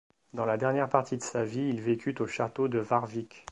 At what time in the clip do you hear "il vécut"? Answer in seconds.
1.69-2.15